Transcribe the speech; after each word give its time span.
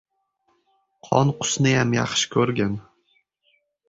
—Qonqusniyam 1.09 1.93
yaxshi 1.97 2.31
ko‘rgin. 2.37 2.73